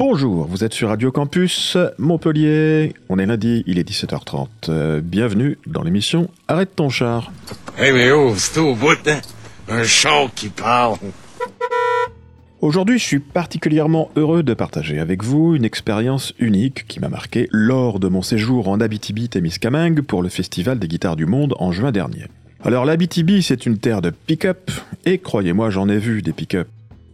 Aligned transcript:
Bonjour, 0.00 0.46
vous 0.46 0.64
êtes 0.64 0.72
sur 0.72 0.88
Radio 0.88 1.12
Campus 1.12 1.76
Montpellier. 1.98 2.94
On 3.10 3.18
est 3.18 3.26
lundi, 3.26 3.62
il 3.66 3.78
est 3.78 3.86
17h30. 3.86 4.48
Euh, 4.70 5.02
bienvenue 5.04 5.58
dans 5.66 5.82
l'émission 5.82 6.30
Arrête 6.48 6.74
ton 6.74 6.88
char. 6.88 7.30
Hey, 7.76 7.92
mais 7.92 8.10
oh, 8.10 8.32
c'est 8.34 8.60
au 8.60 8.74
bout, 8.74 8.96
hein? 9.06 9.20
Un 9.68 9.84
char 9.84 10.30
qui 10.34 10.48
parle. 10.48 10.96
Aujourd'hui, 12.62 12.98
je 12.98 13.04
suis 13.04 13.18
particulièrement 13.18 14.10
heureux 14.16 14.42
de 14.42 14.54
partager 14.54 14.98
avec 14.98 15.22
vous 15.22 15.54
une 15.54 15.66
expérience 15.66 16.32
unique 16.38 16.86
qui 16.88 16.98
m'a 16.98 17.10
marqué 17.10 17.46
lors 17.52 18.00
de 18.00 18.08
mon 18.08 18.22
séjour 18.22 18.68
en 18.68 18.80
Abitibi-Témiscamingue 18.80 20.00
pour 20.00 20.22
le 20.22 20.30
Festival 20.30 20.78
des 20.78 20.88
guitares 20.88 21.16
du 21.16 21.26
monde 21.26 21.54
en 21.58 21.72
juin 21.72 21.92
dernier. 21.92 22.24
Alors 22.64 22.86
l'Abitibi, 22.86 23.42
c'est 23.42 23.66
une 23.66 23.76
terre 23.76 24.00
de 24.00 24.08
pick-up, 24.08 24.70
et 25.04 25.18
croyez-moi, 25.18 25.68
j'en 25.68 25.90
ai 25.90 25.98
vu 25.98 26.22
des 26.22 26.32
pick-up. 26.32 26.68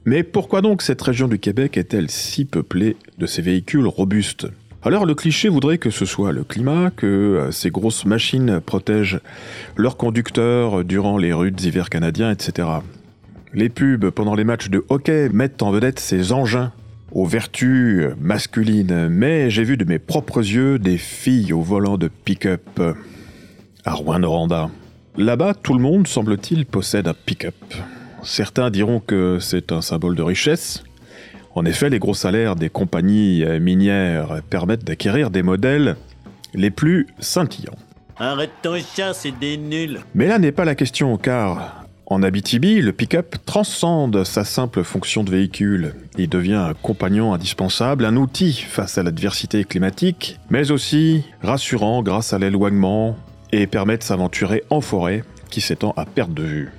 Mais 0.09 0.23
pourquoi 0.23 0.63
donc 0.63 0.83
cette 0.83 1.03
région 1.03 1.27
du 1.27 1.41
Québec 1.41 1.77
est-elle 1.77 2.09
si 2.11 2.45
peuplée 2.45 2.97
de 3.19 3.27
ces 3.27 3.43
véhicules 3.43 3.89
robustes? 3.89 4.47
Alors 4.85 5.05
le 5.05 5.17
cliché 5.17 5.49
voudrait 5.49 5.79
que 5.79 5.91
ce 5.91 6.05
soit 6.05 6.31
le 6.31 6.45
climat, 6.45 6.93
que 6.95 7.07
euh, 7.07 7.51
ces 7.51 7.71
grosses 7.71 8.05
machines 8.05 8.61
protègent 8.65 9.19
leurs 9.75 9.97
conducteurs 9.97 10.85
durant 10.85 11.19
les 11.19 11.33
rudes 11.33 11.61
hivers 11.61 11.91
canadiens, 11.91 12.31
etc. 12.31 12.69
Les 13.53 13.69
pubs 13.69 14.11
pendant 14.11 14.37
les 14.37 14.45
matchs 14.45 14.69
de 14.69 14.85
hockey 14.91 15.29
mettent 15.31 15.61
en 15.65 15.73
vedette 15.73 15.99
ces 15.99 16.33
engins 16.33 16.71
aux 17.11 17.27
vertus 17.27 18.07
masculines, 18.21 19.09
mais 19.09 19.51
j'ai 19.51 19.65
vu 19.65 19.77
de 19.77 19.85
mes 19.85 19.99
propres 19.99 20.39
yeux 20.39 20.79
des 20.79 20.99
filles 20.99 21.53
au 21.53 21.63
volant 21.63 21.99
de 21.99 22.07
pick-up 22.07 22.81
à 23.85 23.93
Rouen-Noranda. 23.93 24.71
Là-bas, 25.17 25.55
tout 25.55 25.75
le 25.75 25.81
monde, 25.81 26.07
semble-t-il, 26.07 26.65
possède 26.65 27.09
un 27.09 27.15
pick-up. 27.15 27.55
Certains 28.27 28.71
diront 28.71 28.99
que 28.99 29.39
c'est 29.41 29.71
un 29.71 29.81
symbole 29.81 30.17
de 30.17 30.23
richesse. 30.23 30.83
En 31.55 31.65
effet, 31.65 31.89
les 31.89 32.01
gros 32.01 32.13
salaires 32.13 32.57
des 32.57 32.69
compagnies 32.69 33.45
minières 33.61 34.43
permettent 34.51 34.85
d'acquérir 34.85 35.31
des 35.31 35.43
modèles 35.43 35.97
les 36.53 36.71
plus 36.71 37.07
scintillants. 37.21 37.79
Arrête 38.19 38.51
ton 38.63 38.77
chat, 38.79 39.15
c'est 39.15 39.39
des 39.39 39.57
nuls. 39.57 40.01
Mais 40.15 40.27
là 40.27 40.39
n'est 40.39 40.53
pas 40.53 40.65
la 40.65 40.75
question, 40.75 41.17
car 41.19 41.85
en 42.07 42.23
Abitibi, 42.23 42.81
le 42.81 42.93
pick-up 42.93 43.37
transcende 43.47 44.25
sa 44.25 44.45
simple 44.45 44.83
fonction 44.83 45.23
de 45.23 45.31
véhicule. 45.31 45.95
Il 46.19 46.29
devient 46.29 46.55
un 46.55 46.75
compagnon 46.75 47.33
indispensable, 47.33 48.05
un 48.05 48.17
outil 48.17 48.53
face 48.53 48.99
à 48.99 49.03
l'adversité 49.03 49.65
climatique, 49.65 50.39
mais 50.51 50.71
aussi 50.73 51.25
rassurant 51.43 52.03
grâce 52.03 52.33
à 52.33 52.39
l'éloignement 52.39 53.17
et 53.53 53.67
permet 53.67 53.99
de 53.99 54.03
s'aventurer 54.03 54.65
en 54.69 54.81
forêt 54.81 55.23
qui 55.49 55.61
s'étend 55.61 55.95
à 55.97 56.05
perte 56.07 56.35
de 56.35 56.43
vue. 56.43 56.73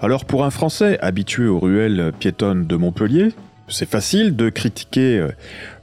Alors 0.00 0.24
pour 0.24 0.44
un 0.44 0.50
Français 0.50 0.98
habitué 1.00 1.46
aux 1.46 1.58
ruelles 1.58 2.12
piétonnes 2.18 2.66
de 2.66 2.76
Montpellier, 2.76 3.28
c'est 3.68 3.88
facile 3.88 4.36
de 4.36 4.48
critiquer 4.50 5.18
euh, 5.18 5.28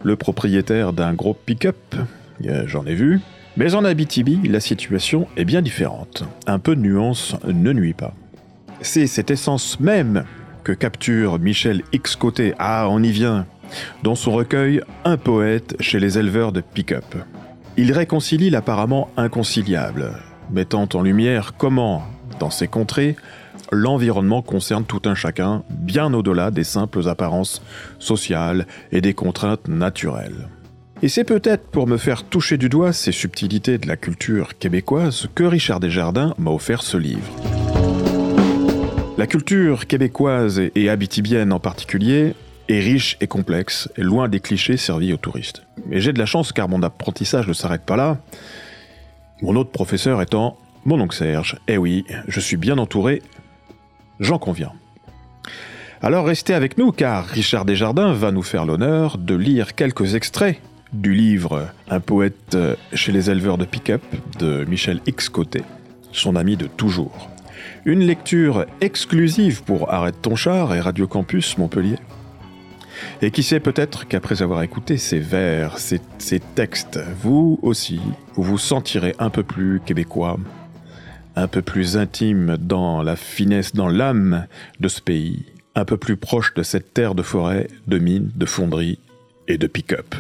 le 0.03 0.15
propriétaire 0.15 0.93
d'un 0.93 1.13
gros 1.13 1.33
pick-up, 1.33 1.95
j'en 2.65 2.85
ai 2.85 2.93
vu, 2.93 3.19
mais 3.57 3.73
en 3.75 3.83
Abitibi, 3.83 4.39
la 4.47 4.59
situation 4.59 5.27
est 5.35 5.45
bien 5.45 5.61
différente. 5.61 6.23
Un 6.47 6.59
peu 6.59 6.75
de 6.75 6.81
nuance 6.81 7.35
ne 7.45 7.73
nuit 7.73 7.93
pas. 7.93 8.13
C'est 8.81 9.07
cette 9.07 9.31
essence 9.31 9.79
même 9.79 10.23
que 10.63 10.71
capture 10.71 11.39
Michel 11.39 11.81
X 11.91 12.15
Côté, 12.15 12.53
ah 12.59 12.87
on 12.89 13.03
y 13.03 13.11
vient, 13.11 13.45
dans 14.03 14.15
son 14.15 14.31
recueil 14.31 14.81
Un 15.03 15.17
poète 15.17 15.75
chez 15.79 15.99
les 15.99 16.17
éleveurs 16.17 16.51
de 16.51 16.61
pick-up. 16.61 17.15
Il 17.75 17.91
réconcilie 17.91 18.49
l'apparemment 18.49 19.09
inconciliable, 19.17 20.11
mettant 20.51 20.87
en 20.93 21.01
lumière 21.01 21.53
comment, 21.57 22.03
dans 22.39 22.49
ces 22.49 22.67
contrées, 22.67 23.15
l'environnement 23.72 24.42
concerne 24.42 24.86
tout 24.86 25.02
un 25.06 25.16
chacun, 25.16 25.64
bien 25.70 26.14
au-delà 26.14 26.52
des 26.52 26.64
simples 26.64 27.08
apparences 27.08 27.62
sociales 28.00 28.67
et 28.92 29.02
des 29.02 29.14
contraintes 29.14 29.67
naturelles. 29.67 30.48
Et 31.02 31.07
c'est 31.07 31.24
peut-être 31.24 31.68
pour 31.68 31.88
me 31.88 31.97
faire 31.97 32.24
toucher 32.24 32.58
du 32.58 32.68
doigt 32.68 32.91
ces 32.91 33.13
subtilités 33.13 33.78
de 33.78 33.88
la 33.88 33.96
culture 33.96 34.58
québécoise 34.58 35.28
que 35.34 35.44
Richard 35.44 35.79
Desjardins 35.79 36.34
m'a 36.38 36.52
offert 36.52 36.81
ce 36.81 36.97
livre. 36.97 37.31
La 39.18 39.28
culture 39.28 39.88
québécoise 39.88 40.62
et 40.75 40.90
habitibienne 40.90 41.53
en 41.53 41.59
particulier 41.59 42.35
est 42.68 42.79
riche 42.79 43.18
et 43.22 43.28
complexe, 43.28 43.90
et 43.97 44.02
loin 44.02 44.28
des 44.28 44.40
clichés 44.40 44.78
servis 44.78 45.13
aux 45.13 45.18
touristes. 45.18 45.63
Mais 45.88 46.02
j'ai 46.02 46.13
de 46.13 46.19
la 46.19 46.25
chance 46.25 46.52
car 46.52 46.69
mon 46.69 46.84
apprentissage 46.84 47.47
ne 47.47 47.53
s'arrête 47.53 47.85
pas 47.85 47.96
là. 47.96 48.18
Mon 49.41 49.56
autre 49.56 49.72
professeur 49.72 50.22
étant 50.22 50.58
mon 50.85 51.00
oncle 51.00 51.16
Serge. 51.16 51.58
Eh 51.68 51.78
oui, 51.78 52.06
je 52.28 52.40
suis 52.40 52.58
bien 52.58 52.78
entouré 52.78 53.22
J'en 54.19 54.38
conviens. 54.38 54.74
Alors 56.02 56.25
restez 56.25 56.53
avec 56.53 56.78
nous 56.78 56.91
car 56.91 57.25
Richard 57.25 57.66
Desjardins 57.66 58.13
va 58.13 58.31
nous 58.31 58.44
faire 58.44 58.66
l'honneur 58.66 59.18
de 59.18 59.35
lire 59.35 59.75
quelques 59.75 60.16
extraits 60.16 60.62
du 60.94 61.13
livre 61.13 61.68
Un 61.90 62.00
poète 62.00 62.58
chez 62.94 63.12
les 63.12 63.29
éleveurs 63.29 63.58
de 63.58 63.66
pick-up 63.66 64.02
de 64.40 64.66
Michel 64.66 65.02
X 65.06 65.29
Côté, 65.29 65.62
son 66.12 66.35
ami 66.35 66.58
de 66.58 66.68
toujours. 66.68 67.29
Une 67.85 68.00
lecture 68.00 68.66
exclusive 68.81 69.63
pour 69.63 69.91
Arrête 69.94 70.22
ton 70.22 70.35
char 70.35 70.74
et 70.74 70.79
Radio 70.79 71.08
Campus 71.08 71.58
Montpellier. 71.58 71.97
Et 73.22 73.31
qui 73.31 73.44
sait 73.44 73.59
peut-être 73.59 74.08
qu'après 74.08 74.41
avoir 74.41 74.62
écouté 74.63 74.97
ces 74.97 75.19
vers, 75.19 75.78
ces, 75.78 76.02
ces 76.18 76.40
textes, 76.40 77.00
vous 77.22 77.59
aussi, 77.62 78.02
vous 78.35 78.44
vous 78.44 78.58
sentirez 78.58 79.16
un 79.19 79.29
peu 79.29 79.44
plus 79.44 79.79
québécois, 79.85 80.38
un 81.39 81.47
peu 81.47 81.61
plus 81.61 81.97
intime 81.97 82.57
dans 82.57 83.01
la 83.01 83.16
finesse, 83.16 83.73
dans 83.73 83.88
l'âme 83.88 84.47
de 84.79 84.88
ce 84.88 85.01
pays, 85.01 85.45
un 85.75 85.85
peu 85.85 85.97
plus 85.97 86.17
proche 86.17 86.53
de 86.53 86.63
cette 86.63 86.94
terre 86.94 87.16
de 87.16 87.23
forêt, 87.23 87.67
de 87.88 87.97
mines, 87.97 88.31
de 88.35 88.45
fonderies 88.45 89.00
et 89.47 89.57
de 89.57 89.67
pick-up. 89.67 90.16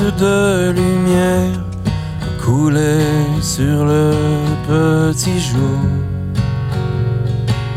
De 0.00 0.70
lumière 0.70 1.58
coulaient 2.40 3.24
sur 3.40 3.84
le 3.84 4.12
petit 4.66 5.40
jour. 5.40 5.80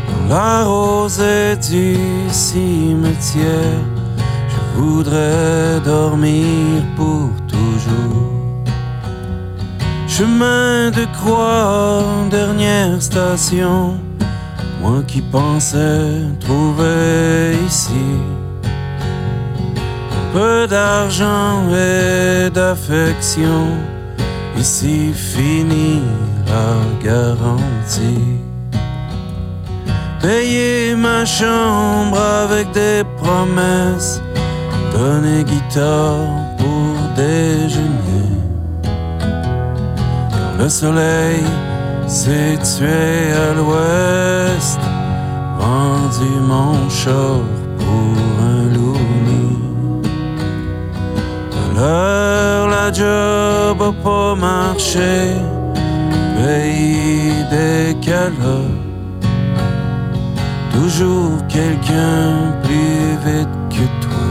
Dans 0.08 0.34
la 0.34 0.64
rosée 0.64 1.56
du 1.56 1.96
cimetière, 2.30 3.82
je 4.48 4.80
voudrais 4.80 5.80
dormir 5.84 6.82
pour 6.96 7.30
toujours. 7.48 8.30
Chemin 10.06 10.90
de 10.90 11.04
croix, 11.16 12.04
dernière 12.30 13.02
station, 13.02 13.94
moi 14.80 15.02
qui 15.08 15.22
pensais 15.22 16.22
trouver 16.40 17.56
ici 17.66 18.04
peu 20.32 20.66
d'argent 20.66 21.68
et 21.70 22.50
d'affection. 22.50 23.66
Ici 24.56 25.12
finit 25.14 26.02
la 26.46 26.74
garantie. 27.02 28.38
Payer 30.20 30.94
ma 30.94 31.24
chambre 31.24 32.18
avec 32.44 32.70
des 32.72 33.02
promesses. 33.18 34.20
Donner 34.92 35.42
guitare 35.44 36.26
pour 36.58 36.94
déjeuner. 37.16 38.12
le 40.62 40.68
soleil 40.68 41.42
s'est 42.06 42.58
tué 42.70 43.32
à 43.46 43.54
l'ouest, 43.54 44.80
vendu 45.58 46.32
mon 46.40 46.88
char 46.88 47.40
pour 47.78 48.14
un 48.50 48.62
loup 48.74 48.96
la 51.74 52.92
job 52.92 53.80
a 53.80 53.92
pas 54.04 54.34
marché, 54.34 55.34
pays 56.36 57.44
des 57.50 57.94
calottes. 58.00 59.26
Toujours 60.72 61.38
quelqu'un 61.48 62.52
plus 62.62 63.16
vite 63.24 63.58
que 63.70 63.86
toi, 64.04 64.28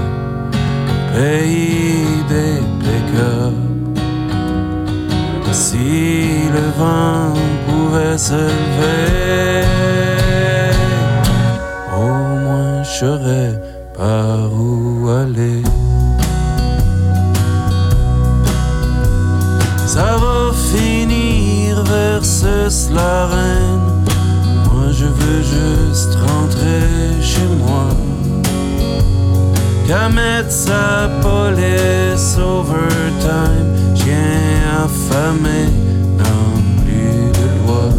pays 1.14 2.24
des 2.30 2.60
pick 2.80 3.10
Si 5.52 6.48
le 6.56 6.66
vent 6.78 7.34
pouvait 7.68 8.18
se 8.18 8.34
lever, 8.34 9.66
au 11.96 12.14
moins 12.44 12.84
je 12.84 12.90
saurais 13.00 13.54
par 13.98 14.52
où 14.54 15.10
aller. 15.10 15.71
Mettre 29.92 30.50
sa 30.50 31.10
police 31.22 32.38
overtime, 32.38 33.76
chien 33.94 34.86
affamé, 34.86 35.68
non 36.18 36.62
plus 36.78 37.30
de 37.38 37.48
loi. 37.68 37.90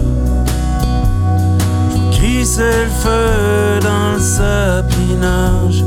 Crisser 2.10 2.84
le 2.84 2.90
feu 3.02 3.80
dans 3.82 4.14
le 4.14 4.20
sapinage, 4.20 5.84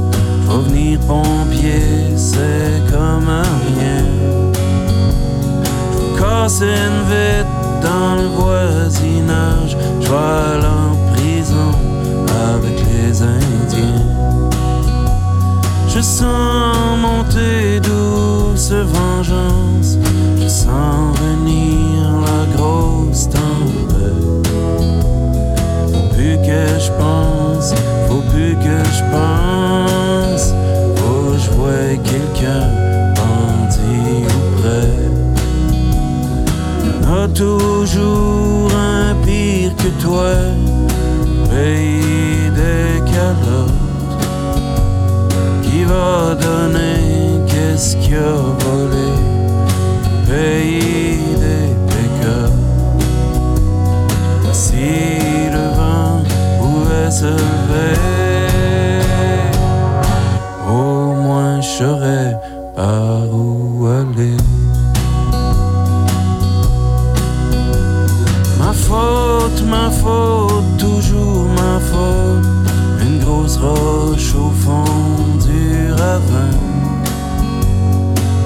faut 0.48 0.62
venir 0.62 1.00
pompier, 1.02 2.16
c'est 2.16 2.82
comme 2.92 3.28
un 3.28 3.52
rien. 3.68 4.06
Casser 6.20 6.66
une 6.66 7.02
vite 7.10 7.56
dans 7.82 8.16
le 8.16 8.28
voisinage, 8.28 9.76
je 10.02 10.08
Je 16.06 16.35
ma 69.66 69.90
faute, 69.90 70.78
toujours 70.78 71.46
ma 71.56 71.80
faute. 71.80 72.46
Une 73.02 73.20
grosse 73.20 73.58
roche 73.58 74.34
au 74.36 74.50
fond 74.50 74.84
du 75.46 75.92
ravin. 75.92 76.58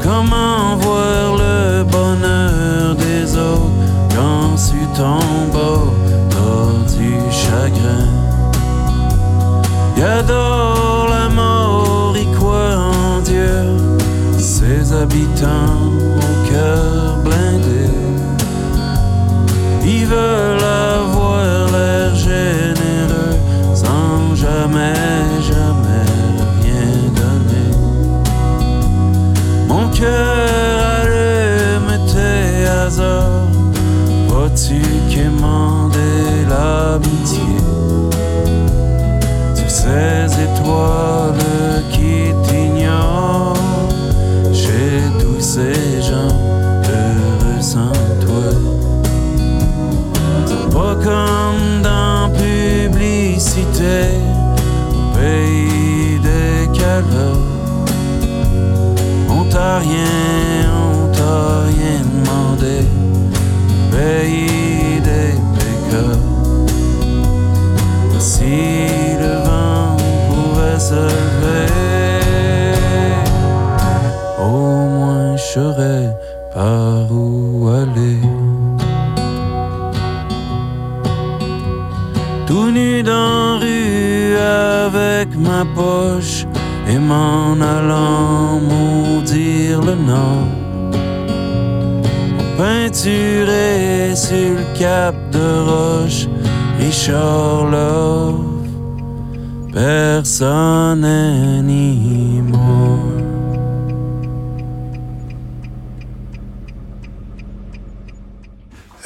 Comment 0.04 0.76
voir 0.78 1.38
le 1.38 1.84
bonheur 1.84 2.96
des 2.96 3.38
autres 3.38 3.72
quand 4.16 4.56
tu 4.56 4.86
tombes 4.98 5.52
bord 5.52 6.74
du 6.98 7.14
chagrin? 7.32 8.08
Il 9.98 10.04
adore 10.04 11.08
la 11.10 11.30
mort, 11.30 12.16
il 12.16 12.32
croit 12.38 12.78
en 12.78 13.22
Dieu, 13.22 13.78
ses 14.38 14.94
habitants 14.94 15.79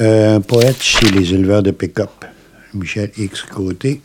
Euh, 0.01 0.38
un 0.38 0.41
poète 0.41 0.81
chez 0.81 1.09
les 1.12 1.33
éleveurs 1.33 1.62
de 1.62 1.71
pick-up. 1.71 2.25
Michel 2.74 3.12
X 3.15 3.43
Côté, 3.43 4.01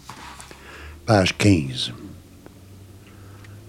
page 1.06 1.36
15. 1.38 1.92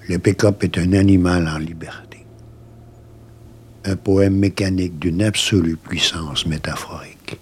Le 0.09 0.19
pick-up 0.19 0.63
est 0.63 0.77
un 0.77 0.93
animal 0.93 1.47
en 1.47 1.57
liberté. 1.57 2.25
Un 3.85 3.95
poème 3.95 4.35
mécanique 4.35 4.99
d'une 4.99 5.23
absolue 5.23 5.77
puissance 5.77 6.45
métaphorique. 6.45 7.39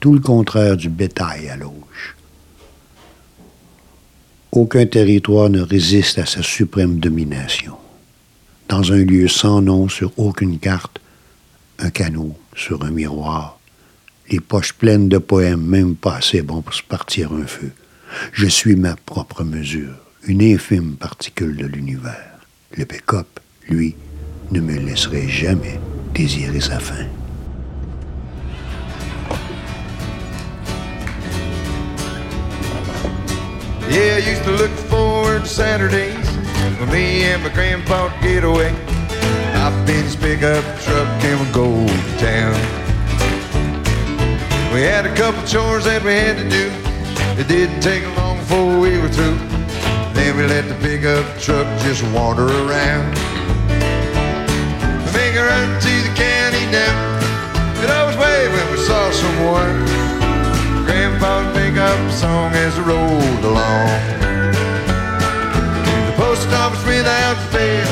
Tout 0.00 0.14
le 0.14 0.20
contraire 0.20 0.76
du 0.76 0.88
bétail 0.88 1.48
à 1.48 1.56
l'auge. 1.56 1.83
Aucun 4.54 4.86
territoire 4.86 5.50
ne 5.50 5.60
résiste 5.60 6.16
à 6.18 6.26
sa 6.26 6.40
suprême 6.40 7.00
domination. 7.00 7.74
Dans 8.68 8.92
un 8.92 9.04
lieu 9.04 9.26
sans 9.26 9.60
nom 9.60 9.88
sur 9.88 10.16
aucune 10.16 10.60
carte, 10.60 11.00
un 11.80 11.90
canot 11.90 12.36
sur 12.54 12.84
un 12.84 12.92
miroir, 12.92 13.58
les 14.30 14.38
poches 14.38 14.74
pleines 14.74 15.08
de 15.08 15.18
poèmes, 15.18 15.66
même 15.66 15.96
pas 15.96 16.18
assez 16.18 16.40
bons 16.40 16.62
pour 16.62 16.72
se 16.72 16.84
partir 16.84 17.32
un 17.32 17.48
feu. 17.48 17.72
Je 18.32 18.46
suis 18.46 18.76
ma 18.76 18.94
propre 18.94 19.42
mesure, 19.42 19.96
une 20.22 20.40
infime 20.40 20.94
particule 20.94 21.56
de 21.56 21.66
l'univers. 21.66 22.38
Le 22.76 22.84
pick-up, 22.84 23.40
lui, 23.68 23.96
ne 24.52 24.60
me 24.60 24.78
laisserait 24.78 25.28
jamais 25.28 25.80
désirer 26.14 26.60
sa 26.60 26.78
fin. 26.78 27.06
Yeah, 33.88 34.16
I 34.16 34.22
used 34.26 34.44
to 34.44 34.52
look 34.52 34.70
forward 34.88 35.42
to 35.42 35.48
Saturdays 35.48 36.26
when 36.78 36.90
me 36.90 37.24
and 37.24 37.42
my 37.42 37.50
grandpa 37.50 38.04
would 38.04 38.22
get 38.22 38.42
away. 38.42 38.70
Hop 39.52 39.74
in 39.88 40.04
his 40.04 40.16
pickup 40.16 40.64
truck 40.80 41.06
and 41.22 41.40
we'd 41.40 41.52
go 41.52 41.68
to 41.86 42.18
town. 42.18 42.54
We 44.72 44.80
had 44.80 45.04
a 45.06 45.14
couple 45.14 45.44
chores 45.46 45.84
that 45.84 46.02
we 46.02 46.14
had 46.14 46.36
to 46.38 46.48
do. 46.48 46.72
It 47.38 47.46
didn't 47.46 47.80
take 47.80 48.04
long 48.16 48.38
before 48.38 48.80
we 48.80 48.98
were 48.98 49.08
through. 49.08 49.36
Then 50.14 50.36
we 50.36 50.46
let 50.46 50.66
the 50.66 50.74
pickup 50.80 51.26
truck 51.38 51.66
just 51.82 52.02
wander 52.14 52.46
around. 52.46 53.14
We 55.04 55.12
make 55.12 55.36
a 55.36 55.44
run 55.44 55.68
to 55.80 55.94
the 56.08 56.14
county 56.16 56.64
now. 56.72 56.94
We'd 57.80 57.90
always 57.90 58.16
wave 58.16 58.50
when 58.50 58.70
we 58.72 58.78
saw 58.78 59.10
someone. 59.10 60.23
Grandpa'd 60.86 61.54
make 61.54 61.76
up 61.76 61.98
a 61.98 62.12
song 62.12 62.52
as 62.52 62.78
I 62.78 62.82
rolled 62.82 63.44
along. 63.44 63.88
To 65.86 65.94
the 66.08 66.14
post 66.16 66.48
office 66.48 66.84
without 66.86 67.36
fail, 67.52 67.88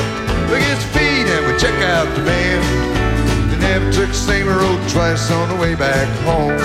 we 0.51 0.59
get 0.59 0.77
the 0.77 0.89
feed 0.95 1.25
and 1.27 1.45
we 1.47 1.59
check 1.59 1.77
out 1.83 2.07
the 2.15 2.23
mail. 2.23 2.61
They 3.49 3.57
never 3.59 3.91
took 3.91 4.09
the 4.09 4.13
same 4.13 4.47
road 4.47 4.79
twice 4.89 5.31
on 5.31 5.49
the 5.49 5.55
way 5.55 5.75
back 5.75 6.07
home. 6.25 6.59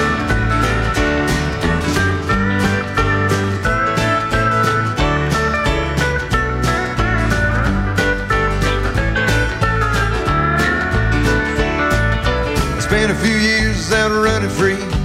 Been 12.91 13.11
a 13.11 13.15
few 13.15 13.37
years 13.37 13.93
out 13.93 14.11
running 14.11 14.49
free 14.49 14.98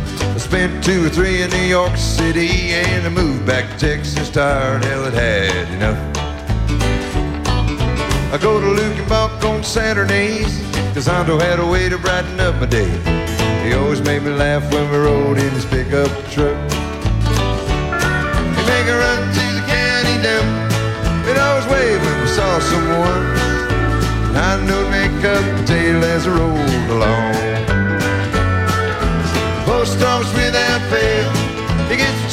Spent 0.53 0.83
two 0.83 1.03
or 1.03 1.09
three 1.09 1.41
in 1.41 1.49
New 1.49 1.65
York 1.65 1.97
City 1.97 2.73
and 2.73 3.07
I 3.07 3.09
moved 3.09 3.43
back 3.43 3.67
to 3.71 3.87
Texas, 3.87 4.29
tired, 4.29 4.85
hell, 4.85 5.05
it 5.07 5.15
had 5.15 5.67
enough. 5.73 5.97
I 8.31 8.37
go 8.37 8.61
to 8.61 8.67
Luke 8.67 8.95
and 8.95 9.09
Buck 9.09 9.43
on 9.45 9.63
Saturdays, 9.63 10.61
cause 10.93 11.07
Hondo 11.07 11.39
had 11.39 11.59
a 11.59 11.65
way 11.65 11.89
to 11.89 11.97
brighten 11.97 12.39
up 12.39 12.53
my 12.57 12.67
day. 12.67 12.91
He 13.65 13.73
always 13.73 13.99
made 14.03 14.21
me 14.21 14.29
laugh 14.29 14.61
when 14.71 14.91
we 14.91 14.97
rode 14.97 15.39
in 15.39 15.51
his 15.53 15.65
pickup 15.65 16.11
truck. 16.29 16.53
He'd 18.53 18.67
make 18.69 18.87
a 18.93 18.97
run 19.01 19.23
to 19.33 19.45
the 19.57 19.63
county 19.65 20.21
dump. 20.21 20.45
We'd 21.25 21.39
always 21.39 21.65
wave 21.65 21.99
when 21.99 22.21
we 22.21 22.27
saw 22.27 22.59
someone. 22.59 23.25
And 24.29 24.37
I 24.37 24.63
know 24.67 24.87
make 24.91 25.25
up 25.25 25.43
the 25.57 25.65
tail 25.65 26.03
as 26.03 26.27
I 26.27 26.37
rolled 26.37 26.91
along. 26.91 27.33
Post 29.65 30.03
office. 30.03 30.42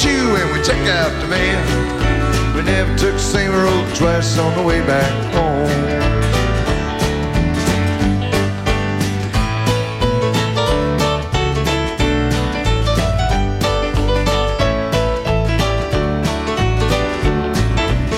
When 0.03 0.51
we 0.51 0.63
check 0.63 0.81
out 0.89 1.11
the 1.21 1.27
mail. 1.27 2.55
We 2.55 2.63
never 2.63 2.97
took 2.97 3.13
the 3.13 3.19
same 3.19 3.51
road 3.51 3.95
twice 3.95 4.35
on 4.39 4.57
the 4.57 4.63
way 4.63 4.79
back 4.87 5.11
home. 5.31 5.69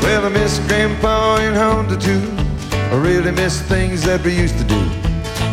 Well, 0.01 0.25
I 0.25 0.29
miss 0.29 0.59
Grandpa 0.67 1.37
and 1.39 1.53
Honda 1.53 1.97
too. 1.97 2.21
I 2.71 2.95
really 2.95 3.31
miss 3.31 3.61
things 3.61 4.03
that 4.03 4.23
we 4.23 4.37
used 4.37 4.57
to 4.57 4.63
do. 4.63 4.89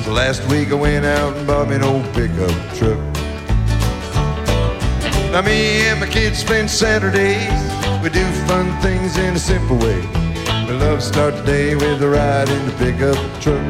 So 0.04 0.12
last 0.12 0.46
week 0.48 0.70
I 0.70 0.74
went 0.74 1.04
out 1.04 1.36
and 1.36 1.44
bought 1.44 1.68
me 1.68 1.74
an 1.74 1.82
old 1.82 2.04
pickup 2.14 2.52
truck. 2.76 3.19
Now 5.30 5.42
me 5.42 5.86
and 5.86 6.00
my 6.00 6.08
kids 6.08 6.40
spend 6.40 6.68
Saturdays. 6.68 7.46
We 8.02 8.10
do 8.10 8.24
fun 8.48 8.66
things 8.82 9.16
in 9.16 9.36
a 9.36 9.38
simple 9.38 9.76
way. 9.76 10.00
We 10.66 10.74
love 10.74 10.98
to 10.98 11.04
start 11.04 11.36
the 11.36 11.42
day 11.44 11.76
with 11.76 12.02
a 12.02 12.08
ride 12.08 12.48
in 12.48 12.66
the 12.66 12.72
pickup 12.82 13.14
truck. 13.40 13.62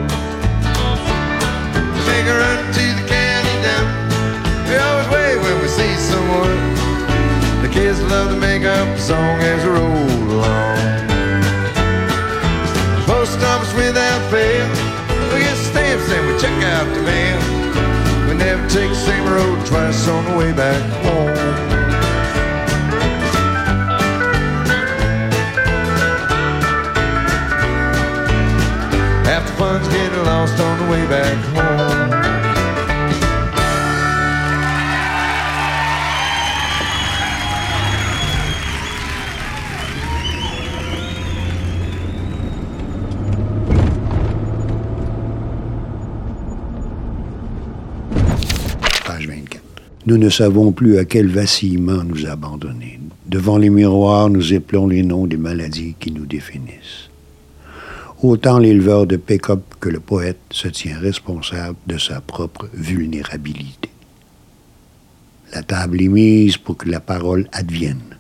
We 1.93 2.01
make 2.09 2.27
a 2.33 2.37
run 2.41 2.65
to 2.65 2.85
the 2.97 3.05
county 3.07 3.57
dump. 3.61 3.89
We 4.71 4.77
always 4.77 5.09
wave 5.13 5.43
when 5.43 5.61
we 5.61 5.69
see 5.69 5.95
someone. 5.97 6.61
The 7.61 7.69
kids 7.69 8.01
love 8.05 8.31
to 8.31 8.41
make 8.41 8.65
up 8.65 8.89
a 8.89 8.99
song 8.99 9.41
as 9.41 9.63
we 9.63 9.71
roll 9.71 10.33
along. 10.41 10.79
Post 13.05 13.39
office 13.45 13.75
without 13.75 14.31
fail. 14.31 14.67
We 15.35 15.41
get 15.41 15.57
stamps 15.59 16.11
and 16.11 16.27
we 16.27 16.41
check 16.41 16.65
out 16.65 16.89
the 16.95 17.03
mail. 17.03 17.40
Take 18.73 18.91
the 18.91 18.95
same 18.95 19.25
road 19.25 19.67
twice 19.67 20.07
on 20.07 20.25
the 20.27 20.39
way 20.39 20.53
back 20.53 20.81
home. 21.03 21.71
The 29.25 29.53
fun's 29.59 29.89
getting 29.89 30.25
lost 30.25 30.61
on 30.61 30.79
the 30.79 30.91
way 30.93 31.05
back 31.09 31.50
Nous 50.07 50.17
ne 50.17 50.31
savons 50.31 50.73
plus 50.73 50.97
à 50.97 51.05
quel 51.05 51.29
vacillement 51.29 52.03
nous 52.05 52.25
abandonner. 52.25 52.99
Devant 53.27 53.59
les 53.59 53.69
miroirs, 53.69 54.31
nous 54.31 54.55
éplons 54.55 54.89
les 54.89 55.03
noms 55.03 55.27
des 55.27 55.37
maladies 55.37 55.95
qui 56.01 56.11
nous 56.11 56.25
définissent. 56.25 57.11
Autant 58.23 58.59
l'éleveur 58.59 59.07
de 59.07 59.17
pick-up 59.17 59.63
que 59.79 59.91
le 59.91 60.01
poète 60.01 60.41
se 60.51 60.69
tient 60.69 60.99
responsable 60.99 61.77
de 61.87 61.99
sa 61.99 62.23
propre 62.23 62.69
vulnérabilité. 62.73 63.91
La 65.53 65.63
table 65.63 66.01
est 66.01 66.09
mise 66.09 66.57
pour 66.57 66.79
que 66.79 66.89
la 66.89 67.01
parole 67.01 67.47
advienne 67.53 68.17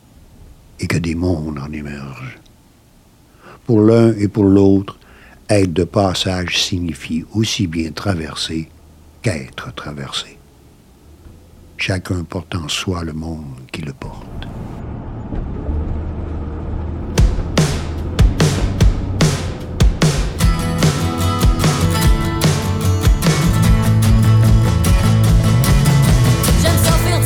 et 0.80 0.87
que 0.87 0.99
des 0.99 1.14
mondes 1.14 1.58
en 1.58 1.72
émergent. 1.72 2.38
Pour 3.64 3.80
l'un 3.80 4.12
et 4.16 4.28
pour 4.28 4.44
l'autre, 4.44 4.99
être 5.49 5.72
de 5.72 5.84
passage 5.84 6.62
signifie 6.62 7.25
aussi 7.34 7.66
bien 7.66 7.90
traverser 7.92 8.68
qu'être 9.22 9.75
traversé. 9.75 10.39
Chacun 11.82 12.25
porte 12.25 12.54
en 12.54 12.68
soi 12.68 13.02
le 13.04 13.14
monde 13.14 13.46
qui 13.72 13.80
le 13.80 13.94
porte. 13.94 14.26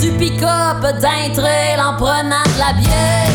du 0.01 0.11
pick-up, 0.13 0.83
d'un 1.01 1.33
trail 1.35 1.81
en 1.81 1.97
prenant 1.97 2.45
de 2.45 2.59
la 2.59 2.73
bière. 2.75 3.31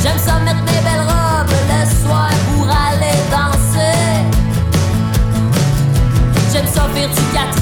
J'aime 0.00 0.18
ça 0.18 0.38
mettre 0.44 0.62
mes 0.62 0.80
belles 0.84 1.06
robes 1.08 1.54
le 1.70 2.06
soir 2.06 2.30
pour 2.54 2.68
aller 2.68 3.18
danser. 3.32 3.98
J'aime 6.52 6.66
ça 6.66 6.82
faire 6.94 7.08
du 7.08 7.22
4 7.34 7.59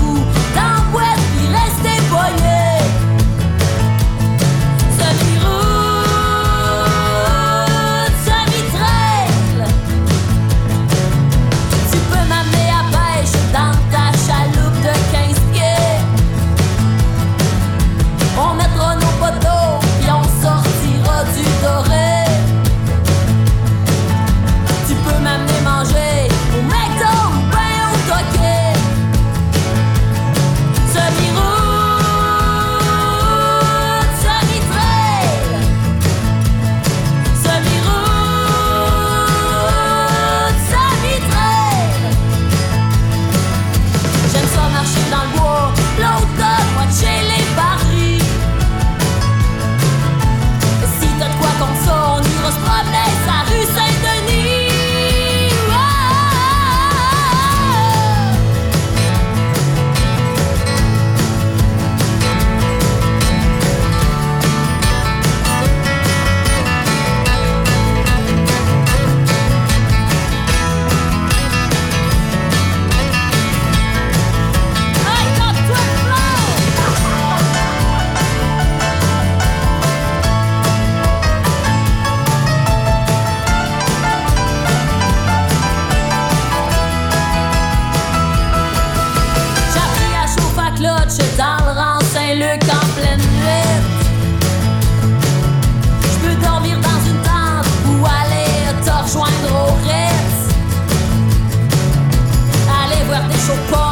Aller 103.39 103.88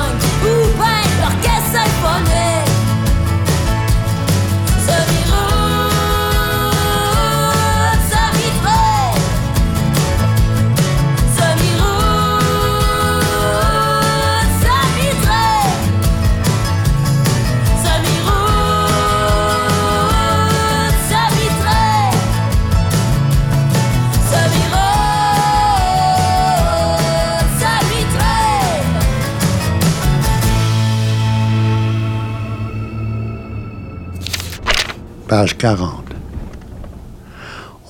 Page 35.37 35.59
40. 35.59 36.15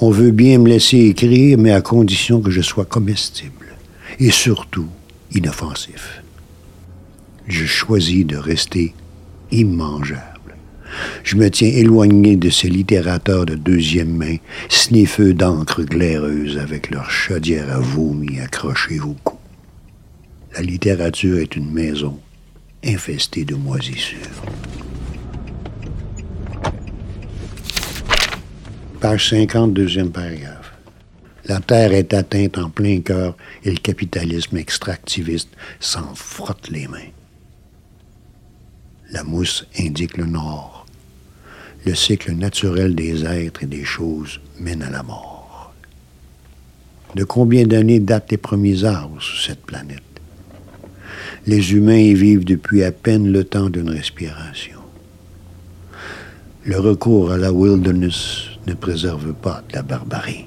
On 0.01 0.11
veut 0.11 0.33
bien 0.33 0.59
me 0.59 0.69
laisser 0.69 0.99
écrire, 0.99 1.57
mais 1.59 1.71
à 1.71 1.81
condition 1.81 2.41
que 2.41 2.51
je 2.51 2.61
sois 2.61 2.85
comestible. 2.85 3.69
Et 4.19 4.33
surtout, 4.33 4.89
inoffensif. 5.31 6.25
Je 7.47 7.65
choisis 7.65 8.27
de 8.27 8.37
rester 8.37 8.95
immangeable. 9.53 10.57
Je 11.23 11.37
me 11.37 11.49
tiens 11.49 11.69
éloigné 11.69 12.35
de 12.35 12.51
ces 12.51 12.69
littérateurs 12.69 13.47
de 13.47 13.55
deuxième 13.55 14.17
main, 14.17 14.39
sniffeux 14.69 15.33
d'encre 15.33 15.85
glaireuse 15.85 16.59
avec 16.59 16.91
leur 16.91 17.09
chaudière 17.13 17.73
à 17.73 17.79
vomi 17.79 18.41
accrochée 18.41 18.99
au 18.99 19.15
cou. 19.23 19.37
La 20.53 20.63
littérature 20.63 21.39
est 21.39 21.55
une 21.55 21.71
maison 21.71 22.19
infestée 22.85 23.45
de 23.45 23.55
moisissures. 23.55 24.43
Page 29.01 29.29
50, 29.29 29.75
deuxième 29.75 30.11
paragraphe. 30.11 30.73
La 31.45 31.61
Terre 31.61 31.93
est 31.93 32.15
atteinte 32.15 32.57
en 32.57 32.71
plein 32.71 33.01
cœur 33.01 33.37
et 33.63 33.71
le 33.71 33.77
capitalisme 33.77 34.57
extractiviste 34.57 35.51
s'en 35.81 36.15
frotte 36.15 36.71
les 36.71 36.89
mains. 36.89 37.13
La 39.13 39.23
mousse 39.23 39.67
indique 39.79 40.17
le 40.17 40.25
nord. 40.25 40.87
Le 41.85 41.95
cycle 41.95 42.33
naturel 42.33 42.95
des 42.95 43.27
êtres 43.27 43.65
et 43.65 43.67
des 43.67 43.85
choses 43.85 44.41
mène 44.59 44.83
à 44.83 44.89
la 44.89 45.03
mort. 45.03 45.75
De 47.15 47.25
combien 47.25 47.67
d'années 47.67 48.01
datent 48.01 48.31
les 48.31 48.39
premiers 48.39 48.85
arbres 48.85 49.21
sur 49.21 49.39
cette 49.39 49.67
planète? 49.67 50.03
Les 51.47 51.73
humains 51.75 51.99
y 51.99 52.15
vivent 52.15 52.47
depuis 52.47 52.83
à 52.83 52.93
peine 52.93 53.31
le 53.31 53.45
temps 53.45 53.69
d'une 53.69 53.91
respiration. 53.91 54.81
Le 56.65 56.81
recours 56.81 57.31
à 57.31 57.37
la 57.37 57.53
wilderness 57.53 58.56
ne 58.67 58.75
préserve 58.75 59.33
pas 59.33 59.63
de 59.69 59.75
la 59.75 59.83
barbarie. 59.83 60.47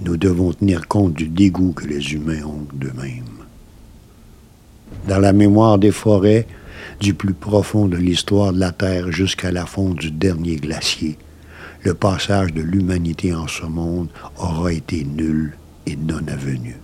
Nous 0.00 0.16
devons 0.16 0.52
tenir 0.52 0.88
compte 0.88 1.14
du 1.14 1.28
dégoût 1.28 1.72
que 1.72 1.86
les 1.86 2.12
humains 2.12 2.44
ont 2.44 2.66
d'eux-mêmes. 2.72 3.24
Dans 5.08 5.18
la 5.18 5.32
mémoire 5.32 5.78
des 5.78 5.92
forêts, 5.92 6.46
du 7.00 7.14
plus 7.14 7.34
profond 7.34 7.86
de 7.86 7.96
l'histoire 7.96 8.52
de 8.52 8.60
la 8.60 8.72
Terre 8.72 9.10
jusqu'à 9.12 9.50
la 9.50 9.66
fonte 9.66 9.96
du 9.96 10.10
dernier 10.10 10.56
glacier, 10.56 11.18
le 11.82 11.94
passage 11.94 12.52
de 12.52 12.62
l'humanité 12.62 13.34
en 13.34 13.46
ce 13.46 13.64
monde 13.64 14.08
aura 14.38 14.72
été 14.72 15.04
nul 15.04 15.56
et 15.86 15.96
non 15.96 16.26
avenu. 16.28 16.76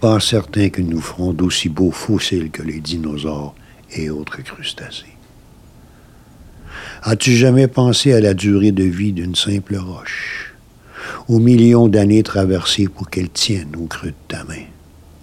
Pas 0.00 0.20
certain 0.20 0.68
que 0.68 0.82
nous 0.82 1.00
ferons 1.00 1.32
d'aussi 1.32 1.68
beaux 1.68 1.92
fossiles 1.92 2.50
que 2.50 2.62
les 2.62 2.80
dinosaures 2.80 3.54
et 3.92 4.10
autres 4.10 4.42
crustacés. 4.42 5.13
As-tu 7.02 7.32
jamais 7.32 7.68
pensé 7.68 8.12
à 8.12 8.20
la 8.20 8.34
durée 8.34 8.72
de 8.72 8.84
vie 8.84 9.12
d'une 9.12 9.34
simple 9.34 9.76
roche, 9.76 10.54
aux 11.28 11.38
millions 11.38 11.88
d'années 11.88 12.22
traversées 12.22 12.88
pour 12.88 13.10
qu'elle 13.10 13.30
tienne 13.30 13.76
au 13.76 13.86
creux 13.86 14.08
de 14.08 14.14
ta 14.28 14.44
main? 14.44 14.64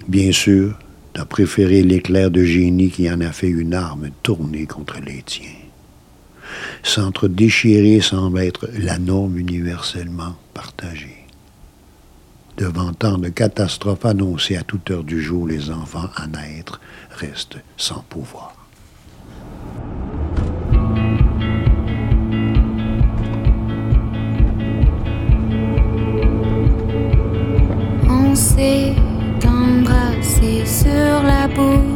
Bien 0.08 0.32
sûr, 0.32 0.78
t'as 1.14 1.26
préféré 1.26 1.84
l'éclair 1.84 2.32
de 2.32 2.44
génie 2.44 2.90
qui 2.90 3.10
en 3.10 3.22
a 3.22 3.32
fait 3.32 3.50
une 3.50 3.74
arme 3.74 4.10
tournée 4.24 4.66
contre 4.66 5.00
les 5.06 5.24
tiens. 5.26 5.48
S'entre-déchirer 6.84 8.02
semble 8.02 8.42
être 8.42 8.70
la 8.78 8.98
norme 8.98 9.38
universellement 9.38 10.36
partagée. 10.54 11.26
Devant 12.58 12.94
tant 12.94 13.18
de 13.18 13.30
catastrophes 13.30 14.06
annoncées 14.06 14.58
à 14.58 14.64
toute 14.64 14.92
heure 14.92 15.04
du 15.04 15.22
jour, 15.22 15.48
les 15.48 15.72
enfants 15.72 16.10
à 16.16 16.28
naître 16.28 16.82
restent 17.10 17.58
sans 17.78 18.04
pouvoir. 18.10 18.61
On 28.52 28.58
s'est 28.58 28.96
embrassé 29.48 30.66
sur 30.66 31.24
la 31.24 31.48
bouche. 31.48 31.91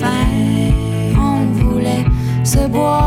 Faim, 0.00 1.16
on 1.18 1.46
voulait 1.52 2.04
se 2.44 2.66
boire 2.68 3.05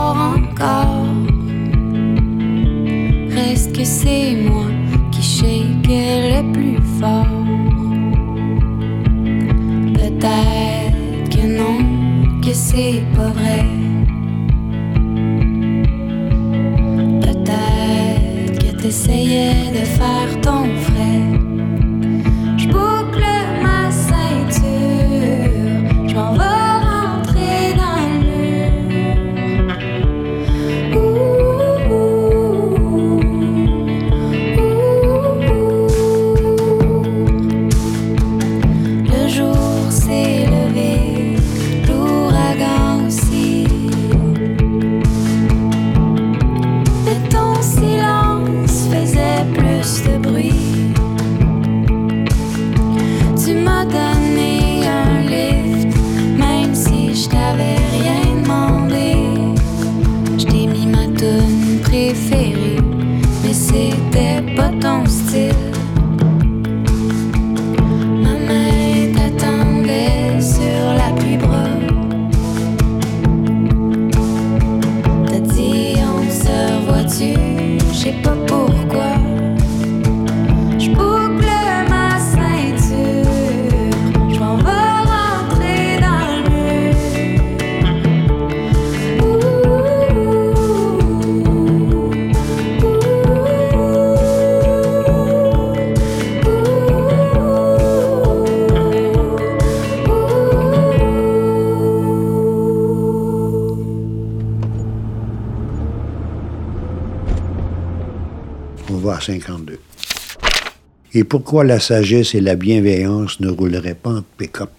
Et 111.13 111.23
pourquoi 111.23 111.63
la 111.63 111.79
sagesse 111.79 112.35
et 112.35 112.41
la 112.41 112.55
bienveillance 112.55 113.39
ne 113.39 113.49
rouleraient 113.49 113.95
pas 113.95 114.17
en 114.17 114.23
pick-up? 114.37 114.69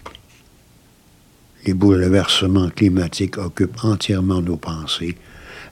Les 1.65 1.73
bouleversements 1.73 2.69
climatiques 2.69 3.37
occupent 3.37 3.83
entièrement 3.83 4.41
nos 4.41 4.57
pensées, 4.57 5.15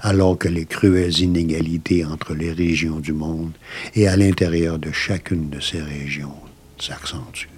alors 0.01 0.37
que 0.37 0.47
les 0.47 0.65
cruelles 0.65 1.19
inégalités 1.19 2.05
entre 2.05 2.33
les 2.33 2.51
régions 2.51 2.99
du 2.99 3.13
monde 3.13 3.51
et 3.95 4.07
à 4.07 4.15
l'intérieur 4.15 4.79
de 4.79 4.91
chacune 4.91 5.49
de 5.49 5.59
ces 5.59 5.81
régions 5.81 6.35
s'accentuent. 6.77 7.49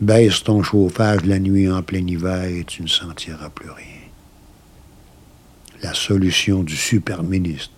Baisse 0.00 0.42
ton 0.42 0.62
chauffage 0.62 1.24
la 1.24 1.38
nuit 1.38 1.70
en 1.70 1.82
plein 1.82 2.06
hiver 2.06 2.44
et 2.44 2.64
tu 2.64 2.82
ne 2.82 2.88
sentiras 2.88 3.48
plus 3.50 3.70
rien. 3.70 3.86
La 5.82 5.94
solution 5.94 6.62
du 6.62 6.76
super 6.76 7.22
ministre 7.22 7.75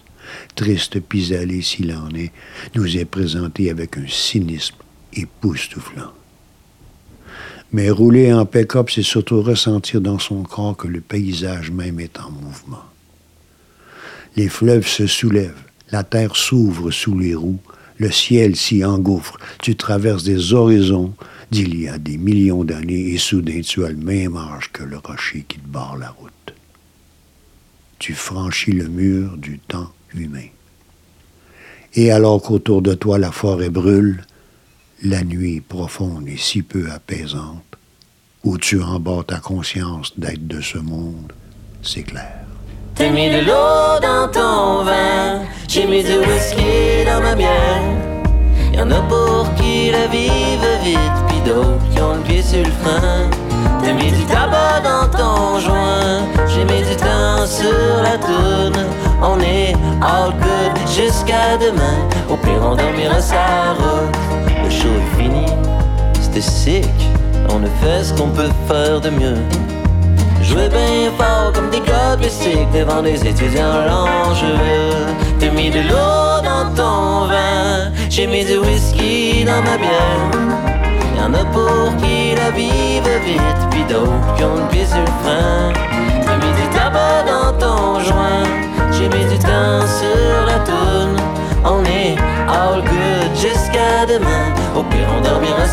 triste 0.55 1.01
pis-aller 1.01 1.63
s'il 1.63 1.93
en 1.93 2.11
est, 2.11 2.33
nous 2.75 2.97
est 2.97 3.05
présentée 3.05 3.71
avec 3.71 3.97
un 3.97 4.07
cynisme 4.09 4.77
époustouflant. 5.13 6.13
Mais 7.73 7.91
rouler 7.91 8.33
en 8.33 8.47
pick-up, 8.47 8.91
c'est 8.91 9.03
surtout 9.03 9.43
ressentir 9.43 10.01
dans 10.01 10.19
son 10.19 10.43
corps 10.43 10.77
que 10.77 10.89
le 10.89 11.01
paysage 11.01 11.71
même 11.71 12.01
est 12.01 12.19
en 12.19 12.31
mouvement. 12.31 12.85
Les 14.37 14.49
fleuves 14.49 14.87
se 14.87 15.07
soulèvent, 15.07 15.65
la 15.91 16.03
terre 16.03 16.37
s'ouvre 16.37 16.91
sous 16.91 17.19
les 17.19 17.35
roues, 17.35 17.61
le 17.99 18.11
ciel 18.11 18.57
s'y 18.57 18.85
engouffre, 18.85 19.37
tu 19.61 19.77
traverses 19.77 20.23
des 20.23 20.55
horizons 20.55 21.15
d'il 21.51 21.79
y 21.79 21.89
a 21.89 21.99
des 21.99 22.17
millions 22.17 22.65
d'années 22.65 23.13
et 23.13 23.19
soudain 23.19 23.61
tu 23.63 23.85
as 23.85 23.91
le 23.91 23.97
même 23.97 24.37
âge 24.37 24.71
que 24.73 24.85
le 24.85 24.99
rocher 24.99 25.45
qui 25.47 25.59
te 25.59 25.67
barre 25.67 25.97
la 25.97 26.11
route. 26.11 26.33
Tu 27.99 28.15
franchis 28.15 28.73
le 28.73 28.89
mur 28.89 29.37
du 29.37 29.59
temps 29.59 29.93
humain. 30.15 30.49
Et 31.95 32.11
alors 32.11 32.43
qu'autour 32.43 32.83
de 32.83 32.95
toi 32.95 33.19
la 33.19 33.33
forêt 33.33 33.71
brûle, 33.71 34.25
la 35.03 35.23
nuit 35.23 35.61
profonde 35.61 36.29
et 36.29 36.37
si 36.37 36.63
peu 36.63 36.91
apaisante, 36.91 37.65
où 38.45 38.59
tu 38.59 38.83
embats 38.83 39.25
ta 39.27 39.39
conscience 39.39 40.19
d'être 40.19 40.47
de 40.47 40.61
ce 40.61 40.79
monde, 40.79 41.33
c'est 41.83 42.03
clair. 42.03 42.35
T'as 42.95 43.11
mis 43.11 43.31
de 43.31 43.41
l'eau 43.47 44.01
dans 44.03 44.29
ton 44.33 44.85
vin, 44.85 45.43
j'ai 45.69 45.87
mis 45.87 46.03
du 46.03 46.19
whisky 46.19 47.05
dans 47.07 47.21
ma 47.21 47.35
bière. 47.35 47.83
Y'en 48.75 48.91
a 48.91 49.01
pour 49.03 49.53
qui 49.55 49.91
la 49.91 50.07
vivent 50.09 50.83
vite, 50.83 50.99
pis 51.29 51.41
d'autres 51.49 51.91
qui 51.93 52.01
ont 52.01 52.15
le 52.15 52.23
pied 52.23 52.43
sur 52.43 52.65
le 52.65 52.73
frein. 52.83 53.31
T'as 53.83 53.93
mis 53.93 54.11
du 54.11 54.25
tabac 54.25 54.81
dans 54.81 55.09
ton 55.11 55.61
joint, 55.61 56.27
j'ai 56.49 56.65
mis 56.65 56.83
du 56.83 56.97
temps 56.97 57.47
sur 57.47 58.03
la 58.03 58.19
toune. 58.19 58.85
On 59.21 59.41
est 59.41 59.75
all 60.01 60.33
good 60.33 60.89
jusqu'à 60.89 61.57
demain, 61.61 61.99
au 62.31 62.37
pire 62.37 62.61
on 62.63 62.77
dormira 62.77 63.21
sa 63.21 63.73
route. 63.77 64.17
Le 64.63 64.71
show 64.71 64.89
est 64.89 65.21
fini, 65.21 65.47
c'était 66.21 66.41
sick, 66.41 66.87
on 67.49 67.65
a 67.65 67.71
fait 67.83 68.05
ce 68.05 68.15
qu'on 68.15 68.29
peut 68.29 68.51
faire 68.69 69.01
de 69.01 69.11
mieux. 69.11 69.39
Jouer 70.43 70.69
bien 70.69 71.11
fort 71.19 71.53
comme 71.53 71.69
des 71.71 71.81
gars 71.81 72.17
de 72.17 72.29
devant 72.73 73.03
des 73.03 73.27
étudiants 73.27 73.85
l'enjeu. 73.87 74.55
T'as 75.41 75.51
mis 75.51 75.71
de 75.71 75.81
l'eau 75.81 76.41
dans 76.45 76.73
ton 76.77 77.27
vin, 77.27 77.91
j'ai 78.09 78.27
mis 78.27 78.45
du 78.45 78.59
whisky 78.59 79.45
dans 79.45 79.63
ma 79.63 79.77
bière. 79.77 80.31
Y'en 81.19 81.35
a 81.35 81.45
pour 81.47 81.97
qui 81.97 82.35
la 82.37 82.51
vivent 82.53 83.25
vite, 83.27 83.69
puis 83.71 83.83
d'autres 83.85 84.35
qui 84.37 84.45
ont 84.45 84.57
le 84.57 85.07
frein. 85.23 85.68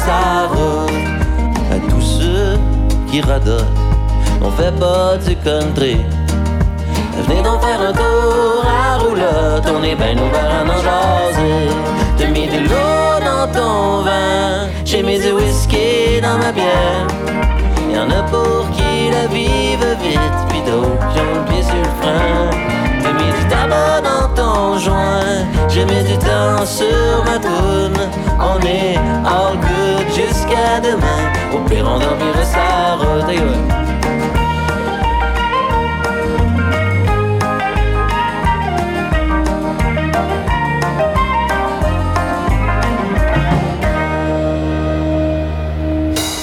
À 0.07 1.79
tous 1.89 2.01
ceux 2.01 2.57
qui 3.09 3.21
radotent 3.21 3.65
on 4.45 4.51
fait 4.51 4.77
pas 4.79 5.17
du 5.17 5.35
country. 5.37 5.97
Venez 7.27 7.41
donc 7.41 7.61
faire 7.61 7.81
un 7.81 7.93
tour 7.93 8.63
à 8.65 8.97
roulotte, 8.97 9.65
on 9.73 9.83
est 9.83 9.95
ben 9.95 10.17
ouvert 10.19 10.51
à 10.51 10.63
en 10.63 10.81
jaser. 10.83 11.69
T'as 12.17 12.27
de 12.27 12.59
l'eau 12.69 13.19
dans 13.25 13.51
ton 13.51 14.01
vin, 14.03 14.67
j'ai 14.83 15.01
mis 15.01 15.19
du 15.19 15.31
whisky 15.31 16.21
dans 16.21 16.37
ma 16.37 16.51
bière. 16.51 17.07
Y'en 17.93 18.09
a 18.09 18.23
pour 18.23 18.69
qui 18.71 19.09
la 19.09 19.27
vivent 19.27 19.97
vite, 20.03 20.39
puis 20.49 20.61
d'autres 20.61 21.07
qui 21.13 21.19
ont 21.19 21.35
le 21.39 21.45
pied 21.49 21.63
sur 21.63 21.75
le 21.75 21.91
frein. 22.01 22.84
Ton 24.35 24.77
joint, 24.77 25.47
j'ai 25.69 25.85
mis 25.85 26.03
du 26.03 26.17
temps 26.17 26.65
sur 26.65 27.23
ma 27.25 27.39
toune. 27.39 27.97
On 28.37 28.59
est 28.65 28.97
all 29.25 29.57
good 29.57 30.07
jusqu'à 30.13 30.81
demain, 30.83 31.31
au 31.53 31.59
pire 31.69 31.85
on 31.87 31.99
dormira 31.99 32.43
sa 32.43 32.95
route. 32.95 33.25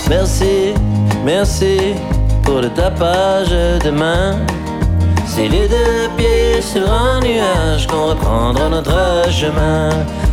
Merci, 0.08 0.74
merci 1.24 1.94
pour 2.42 2.60
le 2.62 2.70
tapage 2.70 3.50
de 3.50 3.90
main. 3.90 4.36
C'est 5.26 5.48
les 5.48 5.68
deux 5.68 6.08
pieds 6.16 6.60
sur 6.60 6.90
un 6.90 7.20
nuage 7.20 7.86
qu'on 7.86 8.08
reprendra 8.08 8.68
notre 8.68 9.30
chemin. 9.30 9.90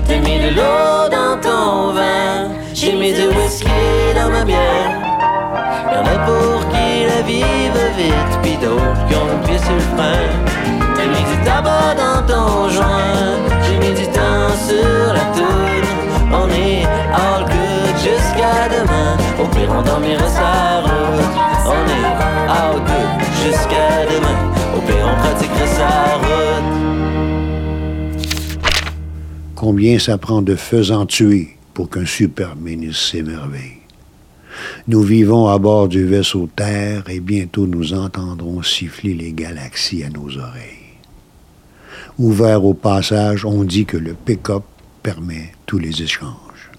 T'as 0.07 0.17
mis 0.17 0.39
de 0.39 0.49
l'eau 0.55 1.09
dans 1.09 1.39
ton 1.41 1.93
vin, 1.93 2.49
j'ai 2.73 2.93
mis 2.93 3.13
du 3.13 3.27
whisky 3.27 3.69
dans 4.15 4.29
ma 4.29 4.43
bière. 4.43 4.91
Y'en 5.93 6.01
a 6.01 6.17
pour 6.25 6.67
qui 6.69 7.05
la 7.07 7.21
vivent 7.21 7.93
vite, 7.97 8.33
puis 8.41 8.57
d'autres 8.57 9.07
qui 9.07 9.15
ont 9.15 9.25
le 9.25 9.47
pied 9.47 9.57
sur 9.57 9.73
le 9.73 9.79
frein. 9.95 10.27
T'as 10.95 11.05
mis 11.05 11.23
du 11.31 11.45
tabac 11.45 11.95
dans 11.95 12.21
ton 12.27 12.69
joint, 12.69 13.37
j'ai 13.63 13.77
mis 13.77 13.93
du 13.93 14.05
temps 14.07 14.51
sur 14.67 15.13
la 15.13 15.25
tour. 15.37 15.81
On 16.31 16.47
est 16.49 16.83
all 17.13 17.45
good 17.45 17.95
jusqu'à 17.97 18.69
demain. 18.69 19.17
Au 19.41 19.45
pire, 19.47 19.69
on 19.77 19.81
dormira 19.81 20.27
sa 20.27 20.81
route. 20.81 21.35
On 21.65 21.85
est 21.97 22.09
all 22.49 22.75
good 22.75 23.25
jusqu'à 23.43 24.05
demain. 24.11 24.58
Combien 29.55 29.99
ça 29.99 30.17
prend 30.17 30.41
de 30.41 30.55
faisant 30.55 31.05
tuer 31.05 31.57
pour 31.73 31.89
qu'un 31.89 32.05
super 32.05 32.55
ministre 32.55 33.11
s'émerveille? 33.11 33.79
Nous 34.87 35.01
vivons 35.01 35.47
à 35.47 35.57
bord 35.57 35.87
du 35.87 36.05
vaisseau 36.05 36.49
Terre 36.55 37.03
et 37.09 37.19
bientôt 37.19 37.67
nous 37.67 37.93
entendrons 37.93 38.63
siffler 38.63 39.13
les 39.13 39.33
galaxies 39.33 40.03
à 40.03 40.09
nos 40.09 40.37
oreilles. 40.37 40.97
Ouvert 42.17 42.65
au 42.65 42.73
passage, 42.73 43.45
on 43.45 43.63
dit 43.63 43.85
que 43.85 43.97
le 43.97 44.13
pick-up 44.13 44.63
permet 45.03 45.51
tous 45.65 45.77
les 45.77 46.01
échanges. 46.01 46.71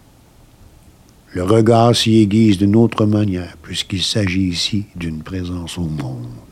Le 1.33 1.45
regard 1.45 1.95
s'y 1.95 2.21
aiguise 2.21 2.59
d'une 2.59 2.77
autre 2.77 3.07
manière, 3.07 3.57
puisqu'il 3.63 4.03
s'agit 4.03 4.49
ici 4.49 4.87
d'une 4.97 5.23
présence 5.23 5.79
au 5.79 5.85
monde. 5.85 6.50